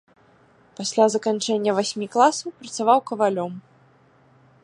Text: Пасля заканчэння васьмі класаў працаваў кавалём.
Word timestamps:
Пасля 0.79 1.05
заканчэння 1.15 1.75
васьмі 1.79 2.07
класаў 2.15 2.49
працаваў 2.61 2.99
кавалём. 3.13 3.53